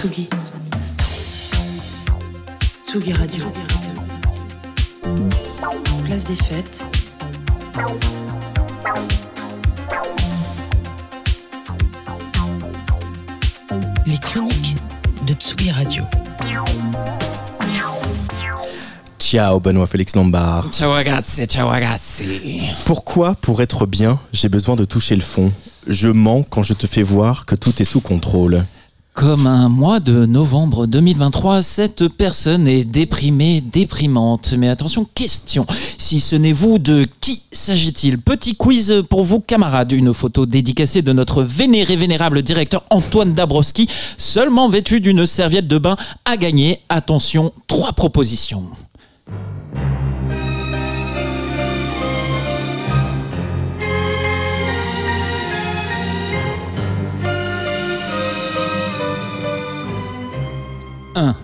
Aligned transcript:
Tsugi. 0.00 0.30
Tsugi 2.86 3.12
Radio. 3.12 3.44
Place 6.06 6.24
des 6.24 6.34
fêtes. 6.36 6.86
Les 14.06 14.16
chroniques 14.16 14.76
de 15.26 15.34
Tsugi 15.34 15.70
Radio. 15.70 16.04
Ciao 19.18 19.60
Benoît 19.60 19.86
Félix 19.86 20.16
Lombard. 20.16 20.70
Ciao 20.72 20.92
ragazzi, 20.92 21.44
ciao 21.44 21.68
ragazzi. 21.68 22.62
Pourquoi, 22.86 23.34
pour 23.34 23.60
être 23.60 23.84
bien, 23.84 24.18
j'ai 24.32 24.48
besoin 24.48 24.76
de 24.76 24.86
toucher 24.86 25.14
le 25.14 25.20
fond? 25.20 25.52
Je 25.86 26.08
mens 26.08 26.42
quand 26.48 26.62
je 26.62 26.72
te 26.72 26.86
fais 26.86 27.02
voir 27.02 27.44
que 27.44 27.54
tout 27.54 27.82
est 27.82 27.84
sous 27.84 28.00
contrôle. 28.00 28.64
Comme 29.12 29.46
un 29.46 29.68
mois 29.68 30.00
de 30.00 30.24
novembre 30.24 30.86
2023, 30.86 31.62
cette 31.62 32.08
personne 32.08 32.66
est 32.66 32.84
déprimée, 32.84 33.60
déprimante. 33.60 34.54
Mais 34.56 34.68
attention, 34.68 35.06
question. 35.14 35.66
Si 35.98 36.20
ce 36.20 36.36
n'est 36.36 36.52
vous, 36.52 36.78
de 36.78 37.06
qui 37.20 37.42
s'agit-il? 37.52 38.18
Petit 38.18 38.54
quiz 38.54 39.02
pour 39.10 39.24
vous, 39.24 39.40
camarades. 39.40 39.92
Une 39.92 40.14
photo 40.14 40.46
dédicacée 40.46 41.02
de 41.02 41.12
notre 41.12 41.42
vénéré 41.42 41.96
vénérable 41.96 42.42
directeur 42.42 42.84
Antoine 42.88 43.34
Dabrowski, 43.34 43.88
seulement 44.16 44.70
vêtu 44.70 45.00
d'une 45.00 45.26
serviette 45.26 45.66
de 45.66 45.78
bain, 45.78 45.96
à 46.24 46.36
gagner. 46.36 46.80
Attention, 46.88 47.52
trois 47.66 47.92
propositions. 47.92 48.62
Un, 61.14 61.34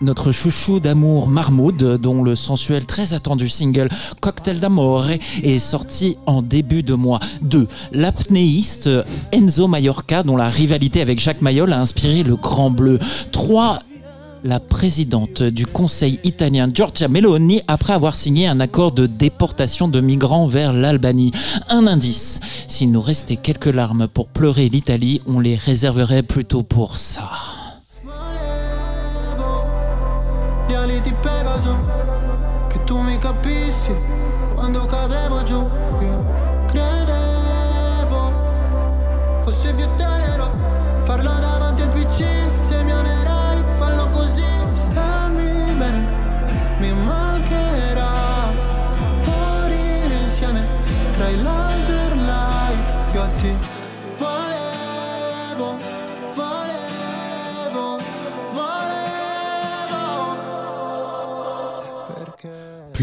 Notre 0.00 0.32
chouchou 0.32 0.80
d'amour 0.80 1.28
Marmoud, 1.28 1.98
dont 2.00 2.22
le 2.22 2.34
sensuel 2.34 2.86
très 2.86 3.12
attendu 3.12 3.48
single 3.48 3.88
Cocktail 4.20 4.58
d'Amore 4.58 5.10
est 5.42 5.58
sorti 5.58 6.16
en 6.26 6.40
début 6.40 6.82
de 6.82 6.94
mois. 6.94 7.20
2. 7.42 7.68
L'apnéiste 7.92 8.88
Enzo 9.32 9.68
Mallorca, 9.68 10.22
dont 10.22 10.36
la 10.36 10.48
rivalité 10.48 11.02
avec 11.02 11.20
Jacques 11.20 11.42
Mayol 11.42 11.72
a 11.72 11.80
inspiré 11.80 12.22
le 12.22 12.36
Grand 12.36 12.70
Bleu. 12.70 12.98
3 13.32 13.78
la 14.44 14.58
présidente 14.58 15.44
du 15.44 15.66
Conseil 15.66 16.18
italien 16.24 16.68
Giorgia 16.72 17.06
Meloni 17.06 17.60
après 17.68 17.92
avoir 17.92 18.16
signé 18.16 18.48
un 18.48 18.58
accord 18.58 18.90
de 18.90 19.06
déportation 19.06 19.86
de 19.86 20.00
migrants 20.00 20.48
vers 20.48 20.72
l'Albanie. 20.72 21.30
Un 21.68 21.86
indice, 21.86 22.40
s'il 22.66 22.90
nous 22.90 23.02
restait 23.02 23.36
quelques 23.36 23.66
larmes 23.66 24.08
pour 24.08 24.26
pleurer 24.26 24.68
l'Italie, 24.68 25.20
on 25.26 25.38
les 25.38 25.54
réserverait 25.54 26.24
plutôt 26.24 26.64
pour 26.64 26.96
ça. 26.96 27.30
Sim. 33.82 34.21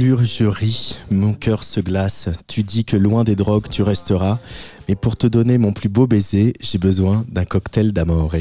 Je 0.02 0.45
ris, 0.45 0.95
mon 1.11 1.33
cœur 1.33 1.66
se 1.66 1.81
glace. 1.81 2.30
Tu 2.47 2.64
dis 2.64 2.85
que 2.85 2.96
loin 2.96 3.25
des 3.25 3.35
drogues 3.35 3.68
tu 3.69 3.84
resteras. 3.84 4.40
Mais 4.88 4.96
pour 4.96 5.18
te 5.18 5.28
donner 5.28 5.57
mon 5.57 5.74
plus 5.74 5.90
beau 5.90 6.07
baiser, 6.07 6.53
j'ai 6.62 6.78
besoin 6.78 7.25
d'un 7.28 7.44
cocktail 7.44 7.91
d'amore. 7.91 8.31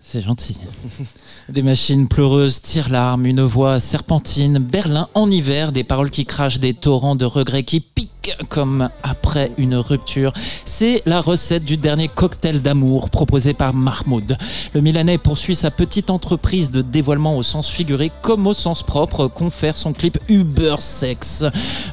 C'est 0.00 0.20
gentil. 0.22 0.60
Des 1.48 1.62
machines 1.62 2.06
pleureuses, 2.06 2.62
tire-larmes, 2.62 3.26
une 3.26 3.42
voix 3.42 3.80
serpentine, 3.80 4.58
Berlin 4.58 5.08
en 5.14 5.28
hiver, 5.28 5.72
des 5.72 5.82
paroles 5.82 6.10
qui 6.10 6.24
crachent, 6.24 6.60
des 6.60 6.74
torrents 6.74 7.16
de 7.16 7.24
regrets 7.24 7.64
qui 7.64 7.80
piquent 7.80 8.17
comme 8.48 8.88
après 9.02 9.50
une 9.58 9.76
rupture. 9.76 10.32
C'est 10.64 11.02
la 11.06 11.20
recette 11.20 11.64
du 11.64 11.76
dernier 11.76 12.08
cocktail 12.08 12.60
d'amour 12.60 13.10
proposé 13.10 13.54
par 13.54 13.74
Mahmoud. 13.74 14.36
Le 14.74 14.80
Milanais 14.80 15.18
poursuit 15.18 15.54
sa 15.54 15.70
petite 15.70 16.10
entreprise 16.10 16.70
de 16.70 16.82
dévoilement 16.82 17.36
au 17.36 17.42
sens 17.42 17.68
figuré 17.68 18.10
comme 18.22 18.46
au 18.46 18.54
sens 18.54 18.82
propre, 18.82 19.28
confère 19.28 19.76
son 19.76 19.92
clip 19.92 20.18
Uber 20.28 20.76
Sex. 20.78 21.44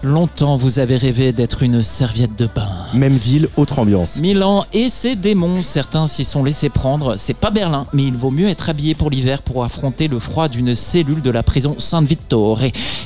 Longtemps 0.04 0.56
vous 0.56 0.80
avez 0.80 0.98
rêvé 0.98 1.32
d'être 1.32 1.64
une 1.64 1.84
serviette 1.84 2.38
de 2.38 2.48
bain. 2.48 2.70
Même 2.94 3.16
ville, 3.16 3.50
autre 3.58 3.80
ambiance. 3.80 4.20
Milan 4.20 4.66
et 4.74 4.90
ses 4.90 5.16
démons, 5.16 5.62
certains 5.62 6.08
s'y 6.08 6.26
sont 6.26 6.44
laissés 6.44 6.70
prendre. 6.70 7.16
C'est 7.18 7.34
pas 7.34 7.52
Berlin, 7.52 7.86
mais 7.94 8.04
il 8.04 8.16
vaut 8.16 8.32
mieux 8.32 8.48
être 8.48 8.70
habillé 8.70 8.96
pour 8.96 9.10
l'hiver 9.10 9.42
pour 9.42 9.64
affronter 9.64 10.08
le 10.08 10.20
froid 10.20 10.48
d'une 10.48 10.76
cellule 10.76 11.22
de 11.22 11.30
la 11.30 11.44
prison 11.44 11.76
San-Vittore. 11.78 12.62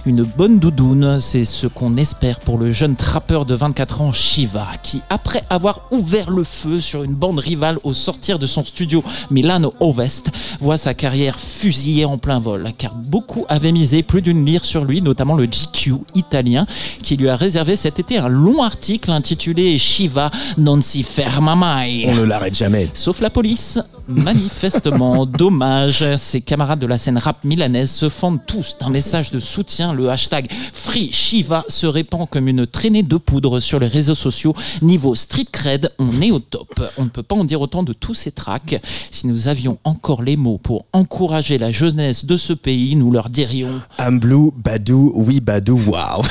Une 0.06 0.24
bonne 0.24 0.60
doudoune, 0.60 1.20
c'est 1.20 1.46
ce 1.46 1.68
qu'on 1.68 1.98
espère 1.98 2.40
pour 2.40 2.58
le 2.58 2.72
jeune 2.72 2.96
trappeur 3.20 3.44
de 3.44 3.54
24 3.54 4.02
ans 4.02 4.14
Shiva, 4.14 4.66
qui 4.82 5.02
après 5.10 5.44
avoir 5.50 5.82
ouvert 5.92 6.30
le 6.30 6.46
feu 6.46 6.80
sur 6.80 7.04
une 7.04 7.16
bande 7.16 7.40
rivale 7.40 7.78
au 7.84 7.94
sortir 7.94 8.40
de 8.40 8.48
son 8.48 8.64
studio 8.64 9.04
Milano 9.30 9.74
Ovest, 9.82 10.32
voit 10.62 10.78
sa 10.78 10.94
carrière 10.94 11.38
fusillée 11.38 12.06
en 12.06 12.18
plein 12.18 12.40
vol, 12.40 12.72
car 12.78 12.96
beaucoup 12.96 13.46
avaient 13.50 13.74
misé 13.74 14.04
plus 14.04 14.22
d'une 14.22 14.46
lire 14.46 14.64
sur 14.64 14.86
lui, 14.86 15.02
notamment 15.02 15.36
le 15.36 15.48
GQ 15.48 15.96
italien, 16.16 16.66
qui 17.04 17.18
lui 17.18 17.28
a 17.28 17.36
réservé 17.36 17.76
cet 17.76 18.00
été 18.00 18.18
un 18.18 18.30
long 18.30 18.64
article 18.64 19.12
intitulé 19.12 19.78
Shiva 19.78 20.32
non 20.58 20.82
si 20.82 21.04
ferma 21.04 21.58
mai. 21.58 22.06
On 22.08 22.16
ne 22.16 22.24
l'arrête 22.24 22.56
jamais. 22.56 22.90
Sauf 22.94 23.20
la 23.20 23.30
police. 23.30 23.80
Manifestement, 24.10 25.26
dommage. 25.28 26.04
Ses 26.18 26.42
camarades 26.42 26.80
de 26.80 26.88
la 26.88 26.98
scène 26.98 27.20
rap 27.20 27.44
milanaise 27.44 27.92
se 27.92 28.10
fendent 28.10 28.44
tous 28.46 28.76
d'un 28.80 28.90
message 28.90 29.30
de 29.30 29.40
soutien. 29.40 29.94
Le 29.94 30.10
hashtag 30.10 30.48
Free 30.52 31.12
Shiva 31.12 31.64
se 31.68 31.86
répand 31.86 32.28
comme 32.28 32.48
une 32.48 32.66
traînée 32.66 33.04
de 33.04 33.18
poudre 33.18 33.60
sur 33.60 33.80
les 33.80 33.88
réseaux 33.88 34.16
sociaux. 34.16 34.56
Niveau 34.82 35.14
street 35.14 35.48
cred, 35.52 35.92
on 36.00 36.22
est 36.22 36.32
au 36.32 36.40
top. 36.40 36.82
On 36.98 37.04
ne 37.04 37.10
peut 37.10 37.24
pas 37.24 37.36
en 37.36 37.44
dire 37.44 37.62
autant 37.62 37.84
de 37.84 37.94
tous 37.94 38.16
ces 38.16 38.32
tracks. 38.32 38.82
Si 39.12 39.28
nous 39.28 39.48
avions 39.48 39.78
encore 39.84 40.24
les 40.24 40.38
mots 40.38 40.58
pour 40.58 40.86
encourager 40.92 41.60
la 41.60 41.72
jeunesse 41.72 42.26
de 42.26 42.36
ce 42.36 42.54
pays, 42.54 42.96
nous 42.96 43.12
leur 43.12 43.30
dirions 43.30 43.70
I'm 44.00 44.20
blue, 44.20 44.52
badou, 44.56 45.14
oui 45.16 45.40
badou, 45.40 45.80
wow. 45.86 46.24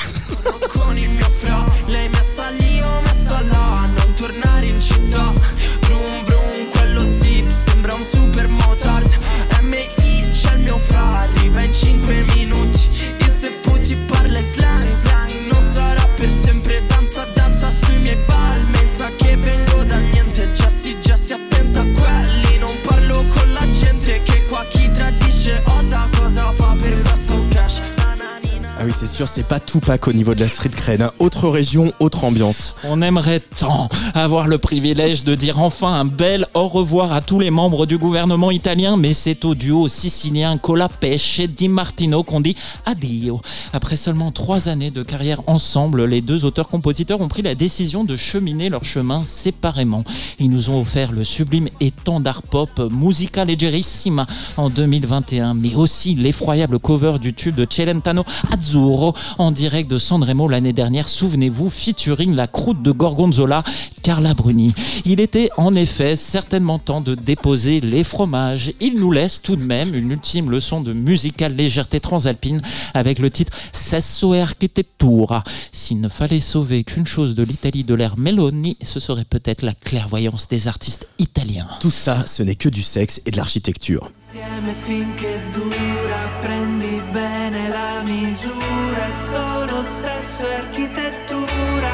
C'est 29.26 29.46
pas 29.46 29.58
tout 29.60 29.80
pack 29.80 30.06
au 30.08 30.12
niveau 30.12 30.34
de 30.34 30.40
la 30.40 30.48
street 30.48 30.68
cred. 30.70 31.02
hein. 31.02 31.10
Autre 31.18 31.48
région, 31.48 31.92
autre 31.98 32.24
ambiance. 32.24 32.74
On 32.84 33.02
aimerait 33.02 33.40
tant 33.40 33.88
avoir 34.14 34.46
le 34.46 34.58
privilège 34.58 35.24
de 35.24 35.34
dire 35.34 35.58
enfin 35.60 35.92
un 35.94 36.04
bel 36.04 36.46
au 36.54 36.68
revoir 36.68 37.12
à 37.12 37.20
tous 37.20 37.40
les 37.40 37.50
membres 37.50 37.86
du 37.86 37.98
gouvernement 37.98 38.50
italien, 38.50 38.96
mais 38.96 39.12
c'est 39.12 39.44
au 39.44 39.54
duo 39.54 39.88
sicilien 39.88 40.58
Colapesce 40.58 41.40
et 41.40 41.48
Di 41.48 41.68
Martino 41.68 42.22
qu'on 42.22 42.40
dit 42.40 42.54
addio. 42.86 43.40
Après 43.72 43.96
seulement 43.96 44.30
trois 44.30 44.68
années 44.68 44.90
de 44.90 45.02
carrière 45.02 45.40
ensemble, 45.46 46.04
les 46.04 46.20
deux 46.20 46.44
auteurs-compositeurs 46.44 47.20
ont 47.20 47.28
pris 47.28 47.42
la 47.42 47.54
décision 47.54 48.04
de 48.04 48.16
cheminer 48.16 48.68
leur 48.68 48.84
chemin 48.84 49.24
séparément. 49.24 50.04
Ils 50.38 50.50
nous 50.50 50.70
ont 50.70 50.80
offert 50.80 51.12
le 51.12 51.24
sublime 51.24 51.68
étendard 51.80 52.42
pop 52.42 52.70
Musica 52.92 53.44
Leggerissima 53.44 54.26
en 54.56 54.70
2021, 54.70 55.54
mais 55.54 55.74
aussi 55.74 56.14
l'effroyable 56.14 56.78
cover 56.78 57.16
du 57.20 57.34
tube 57.34 57.54
de 57.54 57.66
Celentano 57.68 58.24
Azzurro 58.52 59.07
en 59.38 59.50
direct 59.50 59.90
de 59.90 59.98
Sanremo 59.98 60.48
l'année 60.48 60.72
dernière, 60.72 61.08
souvenez-vous, 61.08 61.70
featuring 61.70 62.34
la 62.34 62.46
croûte 62.46 62.82
de 62.82 62.90
Gorgonzola, 62.90 63.62
Carla 64.02 64.34
Bruni. 64.34 64.74
Il 65.04 65.20
était 65.20 65.50
en 65.56 65.74
effet 65.74 66.16
certainement 66.16 66.78
temps 66.78 67.00
de 67.00 67.14
déposer 67.14 67.80
les 67.80 68.04
fromages. 68.04 68.72
Il 68.80 68.98
nous 68.98 69.12
laisse 69.12 69.40
tout 69.42 69.56
de 69.56 69.62
même 69.62 69.94
une 69.94 70.10
ultime 70.10 70.50
leçon 70.50 70.80
de 70.80 70.92
musicale 70.92 71.54
légèreté 71.54 72.00
transalpine 72.00 72.62
avec 72.94 73.18
le 73.18 73.30
titre 73.30 73.56
Sesso 73.72 74.32
Architettura. 74.32 75.42
S'il 75.72 76.00
ne 76.00 76.08
fallait 76.08 76.40
sauver 76.40 76.84
qu'une 76.84 77.06
chose 77.06 77.34
de 77.34 77.42
l'Italie 77.42 77.84
de 77.84 77.94
l'ère 77.94 78.18
Meloni, 78.18 78.76
ce 78.82 79.00
serait 79.00 79.24
peut-être 79.24 79.62
la 79.62 79.74
clairvoyance 79.74 80.48
des 80.48 80.68
artistes 80.68 81.08
italiens. 81.18 81.68
Tout 81.80 81.90
ça, 81.90 82.26
ce 82.26 82.42
n'est 82.42 82.54
que 82.54 82.68
du 82.68 82.82
sexe 82.82 83.20
et 83.26 83.30
de 83.30 83.36
l'architecture. 83.36 84.10
Insieme 84.30 84.74
finché 84.80 85.42
dura, 85.52 86.38
prendi 86.42 87.02
bene 87.12 87.68
la 87.70 88.02
misura, 88.02 89.06
è 89.06 89.12
solo 89.30 89.82
sesso 89.82 90.46
e 90.46 90.54
architettura, 90.54 91.90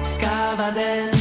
scava 0.00 0.70
dentro 0.70 1.19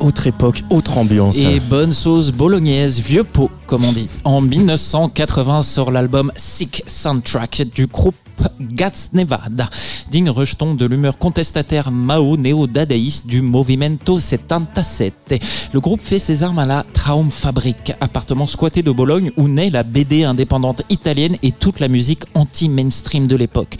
Autre 0.00 0.26
époque, 0.26 0.62
autre 0.70 0.96
ambiance. 0.96 1.36
Et 1.36 1.60
bonne 1.60 1.92
sauce 1.92 2.30
bolognaise, 2.30 3.00
vieux 3.00 3.24
pot, 3.24 3.50
comme 3.66 3.84
on 3.84 3.92
dit. 3.92 4.08
En 4.24 4.40
1980 4.40 5.60
sort 5.60 5.90
l'album 5.90 6.32
Sick 6.36 6.82
Soundtrack 6.86 7.64
du 7.74 7.86
groupe 7.86 8.14
Gats 8.60 9.10
Nevada, 9.12 9.68
digne 10.10 10.30
rejeton 10.30 10.74
de 10.74 10.86
l'humeur 10.86 11.18
contestataire 11.18 11.90
Mao 11.90 12.36
néo-dadaïste 12.36 13.26
du 13.26 13.42
Movimento 13.42 14.18
77. 14.18 15.42
Le 15.72 15.80
groupe 15.80 16.00
fait 16.00 16.18
ses 16.18 16.42
armes 16.42 16.58
à 16.58 16.66
la 16.66 16.84
Traumfabrik, 16.94 17.92
appartement 18.00 18.46
squatté 18.46 18.82
de 18.82 18.90
Bologne 18.90 19.32
où 19.36 19.48
naît 19.48 19.70
la 19.70 19.82
BD 19.82 20.24
indépendante 20.24 20.82
italienne 20.88 21.36
et 21.42 21.52
toute 21.52 21.80
la 21.80 21.88
musique 21.88 22.24
anti-mainstream 22.34 23.26
de 23.26 23.36
l'époque. 23.36 23.76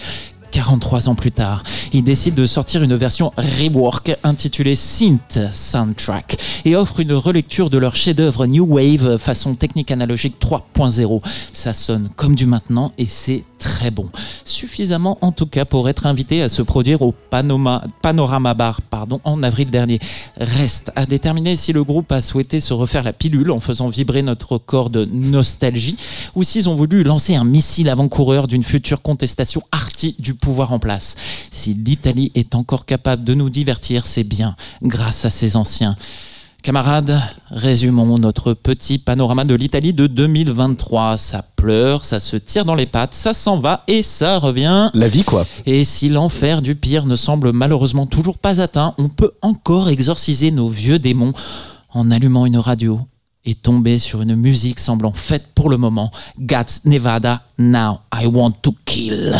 43 0.55 1.09
ans 1.09 1.17
plus 1.17 1.33
tard, 1.33 1.65
il 1.93 2.05
décide 2.05 2.35
de 2.35 2.47
sortir 2.47 2.85
une 2.85 2.95
version 2.95 3.33
rework 3.37 4.17
intitulée 4.23 4.77
Synth 4.77 5.41
Soundtrack 5.53 6.37
et 6.65 6.77
offre 6.77 7.01
une 7.01 7.13
relecture 7.13 7.71
de 7.71 7.79
leur 7.79 7.97
chef-d'œuvre 7.97 8.47
New 8.47 8.65
Wave 8.65 9.19
façon 9.19 9.57
technique 9.57 9.91
analogique 9.91 10.37
3.0. 10.41 11.21
Ça 11.53 11.73
sonne 11.73 12.09
comme 12.15 12.37
du 12.37 12.47
maintenant 12.47 12.93
et 12.99 13.07
c'est 13.07 13.43
très 13.59 13.91
bon. 13.91 14.09
Suffisamment 14.45 15.19
en 15.23 15.33
tout 15.33 15.47
cas 15.47 15.65
pour 15.65 15.89
être 15.89 16.07
invité 16.07 16.43
à 16.43 16.49
se 16.49 16.63
produire 16.63 17.03
au 17.03 17.15
Panorama 17.31 18.55
Bar 18.55 18.81
pardon, 18.83 19.21
en 19.25 19.43
avril 19.43 19.71
dernier. 19.71 19.99
Reste 20.37 20.93
à 20.95 21.07
déterminer 21.07 21.57
si 21.57 21.73
le 21.73 21.83
groupe 21.83 22.13
a 22.13 22.23
souhaité 22.23 22.61
se 22.61 22.75
refaire 22.75 23.03
la 23.03 23.13
pilule 23.13 23.51
en 23.51 23.59
faisant 23.59 23.89
vibrer 23.89 24.23
notre 24.23 24.59
corps 24.59 24.91
de 24.91 25.05
nostalgie 25.07 25.97
ou 26.37 26.45
s'ils 26.45 26.69
ont 26.69 26.75
voulu 26.77 27.03
lancer 27.03 27.35
un 27.35 27.45
missile 27.45 27.89
avant-coureur 27.89 28.47
d'une 28.47 28.63
future 28.63 29.03
contestation 29.03 29.63
arty 29.73 30.15
du 30.19 30.35
pouvoir 30.45 30.73
en 30.73 30.79
place. 30.79 31.17
Si 31.51 31.73
l'Italie 31.73 32.31
est 32.35 32.55
encore 32.55 32.85
capable 32.85 33.25
de 33.25 33.33
nous 33.33 33.49
divertir, 33.49 34.05
c'est 34.05 34.25
bien 34.25 34.57
grâce 34.83 35.25
à 35.25 35.31
ses 35.31 35.57
anciens. 35.57 35.97
Camarades, 36.63 37.19
résumons 37.51 38.19
notre 38.19 38.53
petit 38.53 38.99
panorama 38.99 39.45
de 39.45 39.55
l'Italie 39.55 39.95
de 39.95 40.07
2023. 40.07 41.17
Ça 41.17 41.43
pleure, 41.57 42.05
ça 42.05 42.21
se 42.21 42.37
tire 42.37 42.67
dans 42.67 42.75
les 42.75 42.85
pattes, 42.85 43.15
ça 43.15 43.33
s'en 43.33 43.59
va 43.59 43.85
et 43.89 44.03
ça 44.03 44.39
revient. 44.39 44.91
La 44.93 45.09
vie, 45.09 45.25
quoi. 45.25 45.47
Et 45.65 45.83
si 45.85 46.11
l'enfer 46.11 46.61
du 46.61 46.75
pire 46.75 47.07
ne 47.07 47.17
semble 47.17 47.53
malheureusement 47.53 48.07
toujours 48.07 48.37
pas 48.37 48.61
atteint, 48.61 48.95
on 48.99 49.09
peut 49.09 49.33
encore 49.41 49.89
exorciser 49.89 50.51
nos 50.51 50.69
vieux 50.69 50.99
démons 50.99 51.33
en 51.91 52.11
allumant 52.11 52.45
une 52.45 52.59
radio 52.59 52.99
et 53.47 53.55
tomber 53.55 53.99
sur 53.99 54.21
une 54.21 54.37
musique 54.37 54.79
semblant 54.79 55.13
faite 55.13 55.49
pour 55.55 55.71
le 55.71 55.79
moment. 55.79 56.11
Gats 56.39 56.81
Nevada, 56.85 57.43
Now 57.59 58.01
I 58.13 58.27
Want 58.27 58.53
to 58.63 58.75
Kill. 58.85 59.35